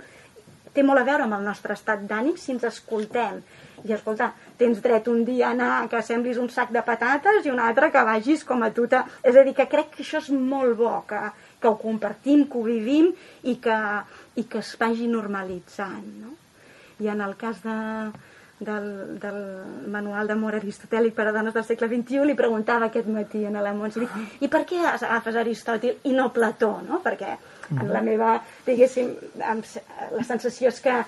[0.76, 3.42] té molt a veure amb el nostre estat d'ànim si ens escoltem.
[3.82, 4.30] I escolta,
[4.60, 7.90] tens dret un dia a anar que semblis un sac de patates i un altre
[7.94, 8.86] que vagis com a tu.
[8.88, 9.02] Te...
[9.26, 11.22] És a dir, que crec que això és molt bo, que,
[11.62, 13.10] que ho compartim, que ho vivim
[13.44, 13.80] i que,
[14.38, 16.06] i que es vagi normalitzant.
[16.22, 16.36] No?
[17.02, 17.78] I en el cas de,
[18.62, 19.40] del, del
[19.90, 23.74] manual d'amor aristotèlic per a dones del segle XXI li preguntava aquest matí a la
[23.74, 24.06] Montse
[24.40, 27.02] i per què agafes Aristòtil i no Plató no?
[27.02, 27.34] perquè
[27.72, 28.36] en la meva
[28.68, 29.10] diguéssim
[29.42, 31.00] la sensació és que,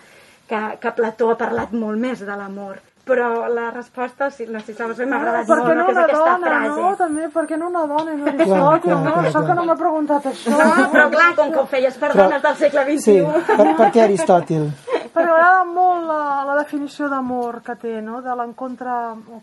[0.49, 4.73] que, que Plató ha parlat molt més de l'amor però la resposta, si, no sé
[4.73, 6.69] si m'ha agradat no, molt, no, que és aquesta dona, frase.
[6.77, 8.13] No, també, per què no una dona?
[8.15, 10.53] No, Aristòtil, no, això que no m'ha preguntat això.
[10.55, 13.03] No, però clar, com que ho feies per però, dones del segle XXI.
[13.03, 13.17] Sí,
[13.51, 14.69] per, per què Aristòtil?
[15.13, 18.21] Perquè m'agrada molt la, la definició d'amor que té, no?
[18.25, 18.93] de l'encontre,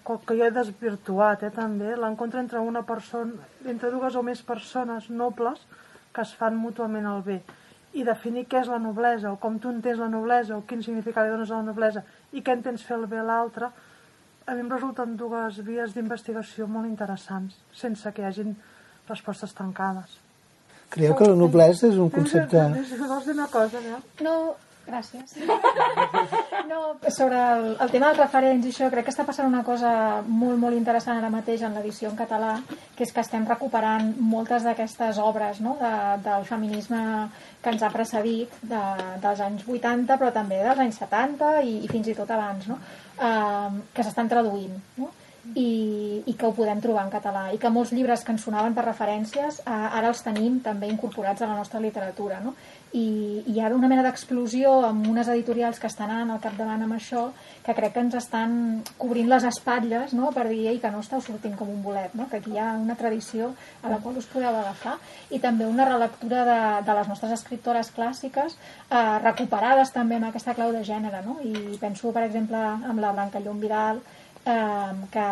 [0.02, 5.06] que jo he desvirtuat eh, també, l'encontre entre una persona, entre dues o més persones
[5.10, 5.62] nobles
[6.10, 7.38] que es fan mútuament el bé
[7.92, 11.26] i definir què és la noblesa o com tu entens la noblesa o quin significat
[11.26, 12.02] li dones a la noblesa
[12.32, 13.70] i què entens fer el bé a l'altre,
[14.46, 18.56] a mi em resulten dues vies d'investigació molt interessants, sense que hi hagin
[19.08, 20.18] respostes tancades.
[20.90, 22.62] Creieu que la noblesa és un concepte...
[22.74, 24.00] Vols dir una cosa, no?
[24.26, 24.34] No,
[24.90, 25.36] Gràcies.
[26.70, 29.90] No, sobre el, el tema dels referents això, crec que està passant una cosa
[30.26, 32.52] molt, molt interessant ara mateix en l'edició en català,
[32.96, 35.76] que és que estem recuperant moltes d'aquestes obres no?
[35.80, 35.92] de,
[36.26, 37.00] del feminisme
[37.62, 38.82] que ens ha precedit de,
[39.22, 42.78] dels anys 80, però també dels anys 70 i, i fins i tot abans, no?
[43.18, 44.78] uh, que s'estan traduint.
[44.98, 45.10] No?
[45.54, 48.74] I, i que ho podem trobar en català i que molts llibres que ens sonaven
[48.76, 52.52] per referències eh, ara els tenim també incorporats a la nostra literatura no?
[52.92, 56.84] I, i hi ha una mena d'explosió amb unes editorials que estan anant al capdavant
[56.84, 57.28] amb això
[57.64, 58.54] que crec que ens estan
[58.98, 60.30] cobrint les espatlles no?
[60.36, 62.28] per dir que no esteu sortint com un bolet no?
[62.28, 64.98] que aquí hi ha una tradició a la qual us podeu agafar
[65.30, 68.58] i també una relectura de, de les nostres escriptores clàssiques
[68.90, 71.40] eh, recuperades també amb aquesta clau de gènere no?
[71.40, 74.04] i penso per exemple amb la Blanca Llum Vidal
[74.44, 75.26] eh, que,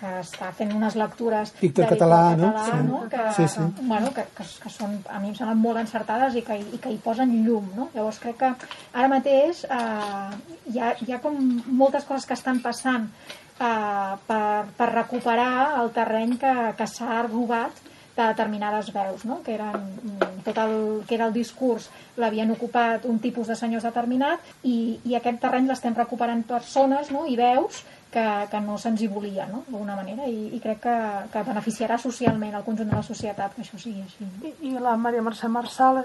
[0.00, 2.90] que està fent unes lectures Víctor català, català, no?
[2.90, 3.00] no?
[3.12, 3.64] Que, sí, sí.
[3.80, 6.92] Bueno, que, que, que són, a mi em semblen molt encertades i que, i que
[6.92, 7.72] hi posen llum.
[7.76, 7.88] No?
[7.94, 8.52] Llavors crec que
[8.92, 10.30] ara mateix eh,
[10.72, 14.46] hi, ha, hi ha com moltes coses que estan passant eh, per,
[14.76, 17.84] per recuperar el terreny que, que s'ha robat
[18.16, 19.42] de determinades veus, no?
[19.44, 23.84] que, eren, mm, tot el, que era el discurs l'havien ocupat un tipus de senyors
[23.84, 27.26] determinat i, i aquest terreny l'estem recuperant persones no?
[27.28, 27.82] i veus
[28.16, 29.62] que, que no se'ns hi volia, no?
[29.68, 30.96] d'alguna manera, i, i crec que,
[31.32, 34.28] que beneficiarà socialment el conjunt de la societat que això sigui així.
[34.40, 36.00] I, i la Maria Mercè Marçal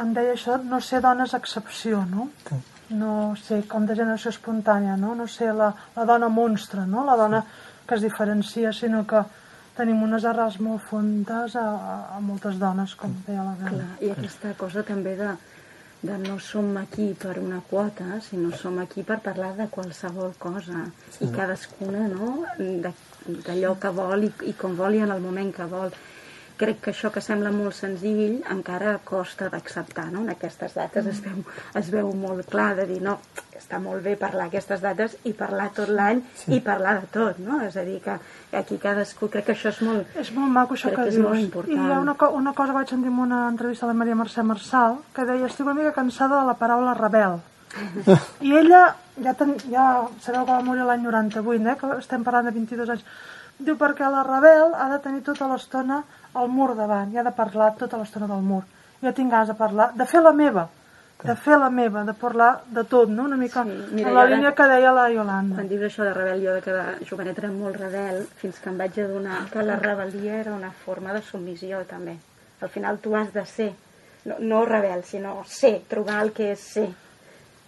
[0.00, 2.26] em deia això, no ser dones excepció, no?
[2.48, 2.58] Sí.
[2.98, 5.14] No ser com de generació espontània, no?
[5.16, 7.06] No ser la, la dona monstre, no?
[7.06, 7.44] La dona
[7.86, 9.22] que es diferencia, sinó que
[9.78, 11.66] tenim unes arrels molt fondes a,
[12.16, 13.70] a moltes dones, com deia la Gana.
[13.76, 15.30] Clar, i aquesta cosa també de,
[16.02, 20.86] de no som aquí per una quota, sinó som aquí per parlar de qualsevol cosa.
[21.14, 21.28] Sí.
[21.28, 22.42] I cadascuna, no?,
[23.46, 25.94] d'allò que vol i, i com vol i en el moment que vol.
[26.62, 30.22] Crec que això que sembla molt senzill encara costa d'acceptar, no?
[30.22, 31.40] En aquestes dates es, veu,
[31.80, 33.16] es veu molt clar de dir, no,
[33.58, 36.56] està molt bé parlar aquestes dates i parlar tot l'any sí.
[36.56, 37.60] i parlar de tot, no?
[37.66, 38.14] És a dir, que
[38.58, 40.16] aquí cadascú, crec que això és molt...
[40.22, 41.26] És molt maco això que, que dius.
[41.26, 41.72] Molt important.
[41.72, 44.44] I hi ha una, una cosa que vaig sentir en una entrevista la Maria Mercè
[44.46, 47.40] Marçal, que deia, estic una mica cansada de la paraula rebel.
[48.46, 48.82] I ella,
[49.24, 49.86] ja, ten, ja
[50.20, 51.78] sabeu que va morir l'any 98, eh?
[51.80, 53.06] que estem parlant de 22 anys,
[53.58, 56.02] diu perquè la rebel ha de tenir tota l'estona
[56.40, 58.62] el mur davant, i ha de parlar tota l'estona del mur.
[59.02, 60.68] Jo tinc ganes de parlar, de fer la meva,
[61.22, 63.24] de fer la meva, de parlar de tot, no?
[63.24, 65.54] Una mica Sí, mira, en la jo ara- línia que deia la Yolanda.
[65.56, 68.70] Quan dius això de rebel, jo de que de jovenet era molt rebel, fins que
[68.70, 72.16] em vaig adonar que la rebel·lia era una forma de submissió, també.
[72.60, 73.72] Al final tu has de ser,
[74.24, 76.88] no, no rebel, sinó ser, trobar el que és ser.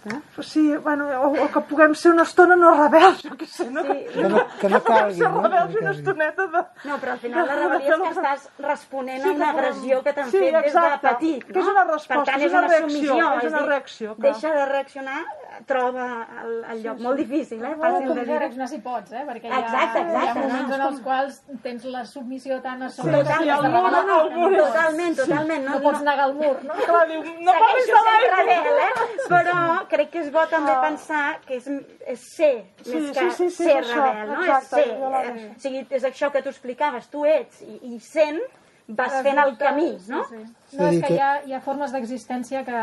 [0.04, 0.20] No?
[0.42, 3.80] Sí, bueno, o, o que puguem ser una estona no rebels, jo què sé, no?
[3.86, 5.40] Sí, Que no, que no calgui, no?
[5.40, 5.98] rebels Que una no calgui.
[5.98, 6.62] estoneta de...
[6.90, 10.02] No, però al final la rebel·lia és que estàs responent Sí, a una que agressió
[10.04, 11.08] que t'han Sí, fet des de exacte.
[11.08, 11.44] petit.
[11.46, 11.60] Que no?
[11.60, 13.32] és una resposta, per tant, és una una reacció, submissió.
[13.40, 14.32] és una dir, reacció, clar.
[14.32, 15.20] Deixa de reaccionar,
[15.66, 16.04] troba
[16.42, 16.98] el, el lloc.
[17.04, 17.74] Molt difícil, eh?
[17.80, 18.38] Fàcil com de dir.
[18.38, 19.24] reaccionar si pots, eh?
[19.28, 20.74] Perquè hi ha, Exacte, exacte, hi ha moments no?
[20.74, 23.82] en els quals tens la submissió tan a sobre Total, que has de el mur,
[23.84, 24.20] revelar.
[24.24, 25.64] el mur Totalment, totalment.
[25.68, 26.74] No pots negar el mur, no?
[26.84, 28.88] Clar, diu, no parlis Segueixo de l'aigua!
[28.88, 29.20] eh?
[29.34, 29.58] Però
[29.94, 31.70] crec que és bo també pensar que és,
[32.14, 34.02] és ser, Sí, més sí, que sí, sí, ser és això.
[34.02, 34.42] rebel, no?
[34.42, 34.90] Exacte, és ser.
[34.90, 38.40] Eh, o sigui, és això que tu explicaves, tu ets i, i sent
[38.88, 40.24] vas fent el camí, no?
[40.28, 40.52] Sí, sí.
[40.74, 42.78] És No, és que que- hi ha, hi ha formes d'existència que,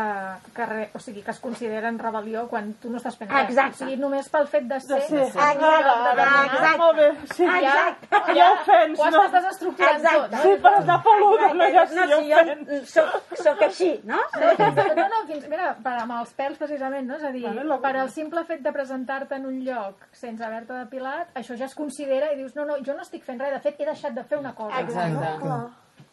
[0.56, 3.50] que, re, o sigui, que es consideren rebel·lió quan tu no estàs fent res.
[3.50, 3.84] Exacte.
[3.84, 4.96] O sigui, només pel fet de ser...
[4.96, 5.26] De ser.
[5.32, 6.78] de ara, determinat, exacte.
[6.78, 7.44] Molt bé, sí.
[7.44, 8.32] Ah, ja, Exacte.
[8.38, 9.22] Ja ho fens, ho no?
[9.22, 10.30] estàs desestructurant Exacte.
[10.30, 10.42] tot.
[10.42, 12.90] Sí, per estar peluda, no, ja no, si ho jo fens.
[12.90, 14.22] soc, soc així, no?
[14.40, 17.16] No, no, fins, mira, per, amb els pèls precisament, no?
[17.20, 20.42] És a dir, Vale, la- per al simple fet de presentar-te en un lloc sense
[20.44, 23.52] haver-te depilat, això ja es considera i dius, no, no, jo no estic fent res,
[23.52, 24.80] de fet he deixat de fer una cosa.
[24.80, 25.36] Exacte.
[25.42, 25.62] Clar.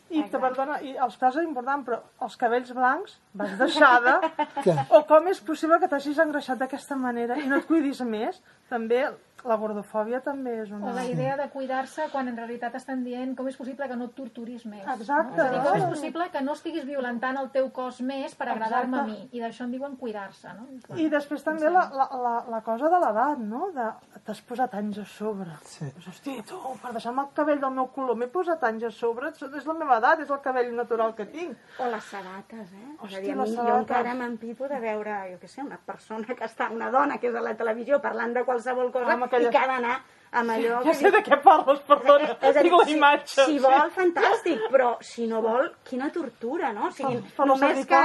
[0.09, 4.15] I, que, perdona, i els pèls és important, però els cabells blancs vas deixada,
[4.97, 9.07] o com és possible que t'hagis engreixat d'aquesta manera i no et cuidis més, també
[9.47, 10.91] la gordofòbia també és O una...
[10.91, 14.15] la idea de cuidar-se quan en realitat estan dient com és possible que no et
[14.17, 14.81] torturis més.
[14.83, 15.39] Exacte.
[15.39, 18.49] És a dir, com és possible que no estiguis violentant el teu cos més per
[18.51, 19.15] agradar-me a mi?
[19.31, 20.67] I d'això en diuen cuidar-se, no?
[20.99, 23.69] I després també la, la, la, la cosa de l'edat, no?
[23.77, 23.87] De,
[24.27, 25.55] T'has posat anys a sobre.
[25.63, 25.87] Sí.
[26.11, 29.65] Hosti, tu, per deixar-me el cabell del meu color, m'he posat anys a sobre, és
[29.71, 31.55] la meva edat, és el cabell natural que tinc.
[31.79, 32.83] O les sabates, eh?
[32.83, 33.87] és a Hòstia, dir, a les mi, jo sabates.
[33.87, 37.39] encara m'empipo de veure, jo què sé, una persona que està, una dona que és
[37.39, 39.99] a la televisió parlant de qualsevol cosa Amb aquella- i que ha d'anar
[40.31, 40.83] amb allò...
[40.83, 43.45] Ja que sé de què parles, perdona, és a dir, la si, imatge.
[43.45, 46.87] si vol, fantàstic, però si no vol, quina tortura, no?
[46.87, 48.01] O sigui, les només que,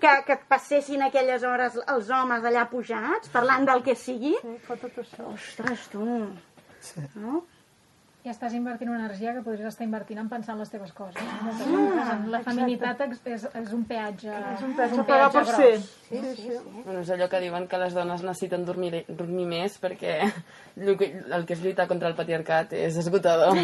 [0.00, 4.56] que, que et passessin aquelles hores els homes allà pujats, parlant del que sigui, Sí,
[4.66, 5.28] fa tot això.
[5.34, 6.06] ostres, tu,
[6.80, 7.00] Sí.
[7.16, 7.44] no?
[8.26, 11.14] I estàs invertint una energia que podries estar invertint en pensar en les teves coses.
[11.46, 12.24] Vegades.
[12.32, 14.32] La feminitat és, és, és un peatge...
[14.50, 15.54] És un pes a pagar per gros.
[15.54, 15.76] ser.
[16.08, 16.56] Sí, sí, sí.
[16.80, 21.12] Bueno, és allò que diuen que les dones necessiten dormir, dormir més perquè el que,
[21.22, 23.54] el que és lluitar contra el patriarcat és esgotador.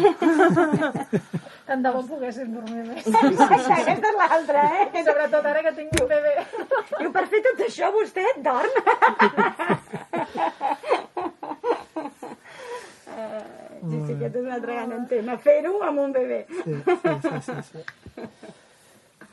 [1.67, 3.03] Tant de bo poguessin dormir més.
[3.11, 5.03] Aquesta és l'altra, eh?
[5.03, 6.37] Sobretot ara que tinc un bebè.
[7.01, 8.71] Diu, per fer tot això vostè dorm?
[13.13, 13.41] Eh,
[13.89, 15.37] sí, sí, aquest és un altre gran tema.
[15.41, 16.43] Fer-ho amb un bebè.
[16.63, 18.21] Sí, sí, sí, sí, sí.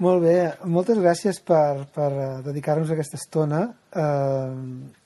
[0.01, 3.67] Molt bé, moltes gràcies per, per eh, dedicar-nos aquesta estona.
[3.93, 4.53] Eh,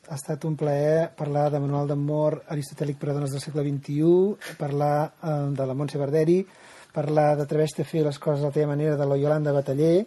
[0.04, 4.54] ha estat un plaer parlar de Manual d'Amor aristotèlic per a dones del segle XXI,
[4.60, 6.38] parlar eh, de la Montse Barderi,
[6.94, 10.04] parlar d'Atreveix-te a fer les coses a la teva manera de la Yolanda Bataller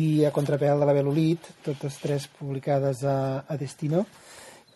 [0.00, 4.06] i a Contrapel de la Belolit, totes tres publicades a, a Destino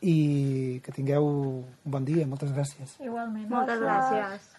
[0.01, 2.97] i que tingueu un bon dia, moltes gràcies.
[3.05, 3.49] Igualment.
[3.53, 4.51] Moltes gràcies.